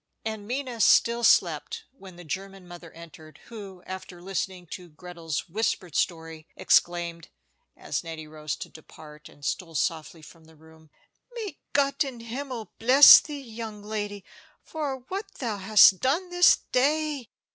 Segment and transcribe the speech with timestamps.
[0.25, 5.93] And Minna still slept when the German mother entered, who, after listening to Gretel's whispered
[5.95, 7.27] story, exclaimed,
[7.77, 10.89] as Nettie rose to depart, and stole softly from the room:
[11.35, 14.25] "May Gott in Himmel bless thee, young lady,
[14.63, 17.29] for what thou hast done this day!